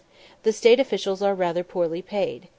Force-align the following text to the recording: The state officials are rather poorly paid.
The 0.41 0.51
state 0.51 0.79
officials 0.79 1.21
are 1.21 1.35
rather 1.35 1.63
poorly 1.63 2.01
paid. 2.01 2.47